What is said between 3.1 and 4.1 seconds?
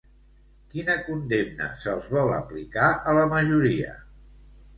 la majoria?